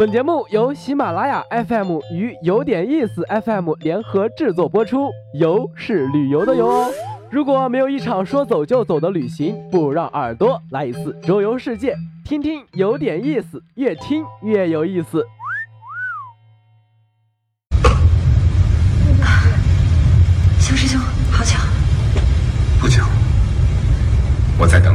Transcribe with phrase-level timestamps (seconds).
[0.00, 6.90] 本节目由喜马拉雅 FM 与有点意思 FM 联合制作播出，游是旅游的游哦。
[7.30, 11.94] 如果没有一场说走就走的旅行，不如让耳朵来一次周游世界，
[12.24, 15.22] 听听有点意思，越听越有意思。
[20.58, 20.98] 肖师兄，
[21.30, 21.58] 好巧。
[22.80, 23.04] 不巧，
[24.58, 24.89] 我在等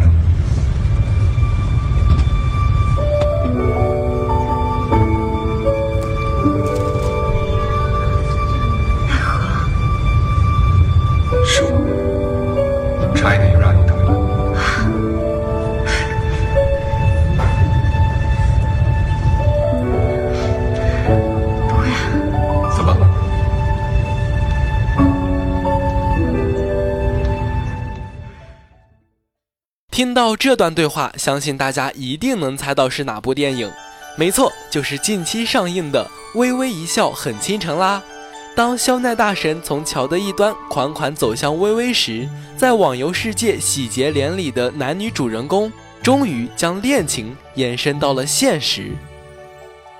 [29.95, 33.71] 听到这段对话，相信大家一定能猜到是哪部电影。
[34.17, 36.05] 没错，就是近期上映的
[36.37, 38.03] 《微微一笑很倾城》啦。
[38.53, 45.71] 当肖奈大神从桥的一端款款走向微微时，在网游世界喜结连理的男女主人公，
[46.03, 48.91] 终于将恋情延伸到了现实。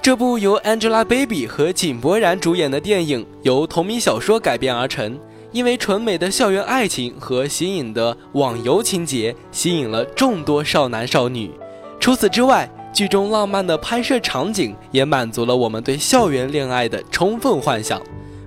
[0.02, 5.18] 这部由 Angelababy 和井柏然主演的电影，由同名小说改编而成。
[5.56, 11.50] 因为纯美的校园爱情和新颖的网游情节，吸引了众多少男少女。
[11.98, 18.02] 除此之外，剧中浪漫的拍摄场景也满足了我们对校园恋爱的充分幻想。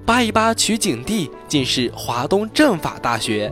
[0.04, 3.50] 扒一扒取景地竟是华东政法大学，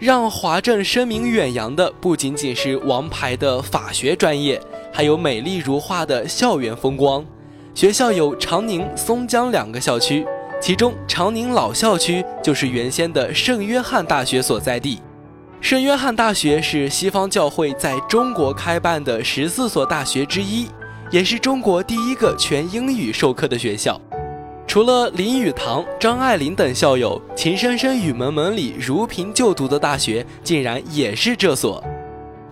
[0.00, 4.60] 让华政声名远扬的不仅仅是王牌的法学专业，
[4.92, 7.24] 还有美丽如画的校园风光。
[7.76, 10.26] 学校有长宁、松江两个校区。
[10.62, 15.00] 其中，长宁老校区就是原先的圣约翰大学所在地。
[15.60, 20.68] 圣约翰大学是西方教会在中国开办的十四所大学之一，
[21.10, 24.00] 也是中国第一个全英语授课的学校。
[24.64, 31.82] 除了林语堂、张爱玲等校友，秦升升、雨蒙蒙里如萍就读的大学，竟然也是这所。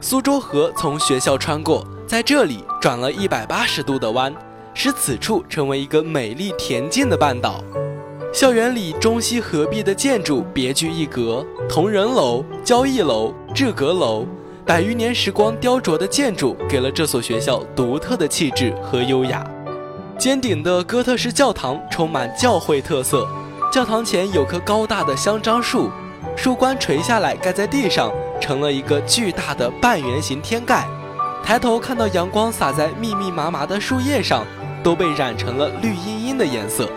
[0.00, 4.34] 苏州河从学校穿过，在这里转了一百八十度的弯，
[4.74, 7.62] 使此处成为一个美丽恬静的半岛。
[8.32, 14.24] 校园里中西合璧的建筑别具一格，同仁楼、交易楼、志阁楼，
[14.64, 19.44] 百余年时光雕琢的建筑，给了这所学校独特的气质和优雅。
[20.16, 23.26] 尖顶的哥特式教堂充满教会特色，
[23.72, 25.90] 教堂前有棵高大的香樟树，
[26.36, 30.86] 树冠垂下来盖在地上，成了一个巨大的半圆形天盖。
[31.42, 34.46] 抬头看到阳光洒在密密麻麻的树叶上，
[34.84, 36.88] 都被染成了绿茵茵的颜色。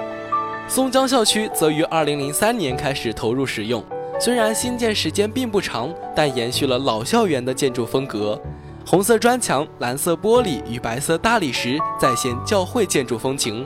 [0.67, 3.83] 松江校区则于2003年开始投入使用，
[4.19, 8.39] 虽然新建时间并不长，但延续了老校园的建筑风格。
[8.85, 13.65] 红色砖墙、蓝色玻璃与白色大理石再现教会建筑风情。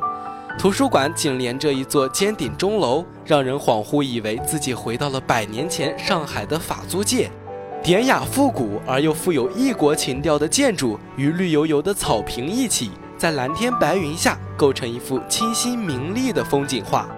[0.59, 7.29] 图书馆紧连着一座尖顶钟楼，让人恍惚以为自己回到了百年前上海的法租界。
[7.83, 12.91] 典雅复古而又富有异国情调的建筑，与绿油油的草坪一起。
[13.17, 17.09] 在蓝天白云下构成一幅清新明丽的风景画，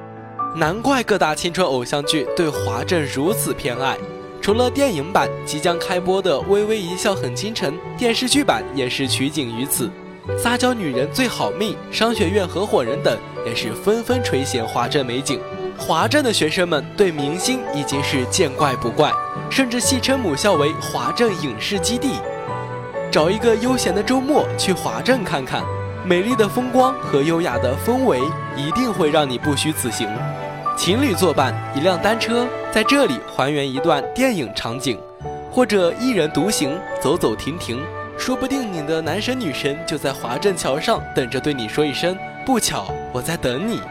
[0.56, 3.98] 难怪各大青春偶像剧对华政如此偏爱。
[4.42, 9.92] 除了电影版即将开播的《微微一笑很倾城》，电视剧版也是取景于此。
[10.38, 15.42] 撒娇女人最好命、商学院合伙人等也是纷纷垂涎华政美景。
[15.78, 19.12] 华政的学生们对明星已经是见怪不怪，
[19.50, 22.12] 甚至戏称母校为华政影视基地。
[23.12, 25.64] 找一个悠闲的周末去华政看看。
[26.06, 28.20] 美丽的风光和优雅的氛围
[28.56, 30.08] 一定会让你不虚此行。
[30.78, 34.98] 情侣作伴，一辆单车，在这里还原一段电影场景，
[35.52, 37.82] 或者一人独行，走走停停，
[38.18, 43.82] 说不定你的男神女神就在华镇桥上等着对你说一声“不巧，我在等你”。